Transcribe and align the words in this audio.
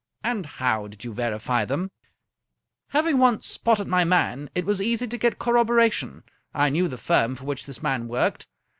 "And 0.31 0.47
how 0.47 0.87
did 0.87 1.03
you 1.03 1.13
verify 1.13 1.63
them?"" 1.63 1.91
Having 2.95 3.19
once 3.19 3.45
spotted 3.45 3.85
my 3.87 4.03
man, 4.03 4.49
it 4.55 4.65
was 4.65 4.81
easy 4.81 5.05
to 5.05 5.17
get 5.19 5.37
cor 5.37 5.53
roboration. 5.53 6.23
I 6.55 6.69
knew 6.69 6.87
the 6.87 6.97
firm 6.97 7.35
for 7.35 7.45
which 7.45 7.67
this 7.67 7.83
man 7.83 8.07
worked. 8.07 8.47